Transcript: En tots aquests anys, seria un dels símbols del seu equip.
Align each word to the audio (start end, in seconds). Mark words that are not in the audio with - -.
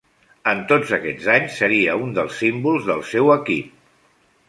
En 0.51 0.63
tots 0.71 0.93
aquests 0.97 1.27
anys, 1.35 1.59
seria 1.63 1.99
un 2.07 2.17
dels 2.19 2.35
símbols 2.45 2.91
del 2.91 3.07
seu 3.15 3.35
equip. 3.39 3.73